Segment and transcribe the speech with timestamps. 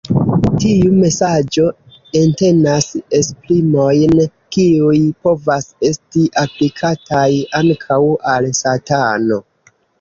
[0.61, 1.65] Tiu mesaĝo
[2.21, 2.87] entenas
[3.19, 4.17] esprimojn
[4.57, 4.97] kiuj
[5.29, 7.31] povas esti aplikataj
[7.63, 8.03] ankaŭ
[8.37, 9.43] al Satano.